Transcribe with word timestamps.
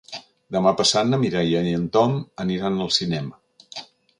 Demà 0.55 0.71
passat 0.79 1.09
na 1.11 1.19
Mireia 1.25 1.61
i 1.73 1.75
en 1.81 1.85
Tom 1.99 2.17
aniran 2.47 2.81
al 2.87 2.93
cinema. 2.99 3.41